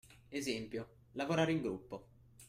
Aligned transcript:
Esempio: 0.31 0.89
lavorare 1.11 1.51
in 1.51 1.61
gruppo 1.61 2.07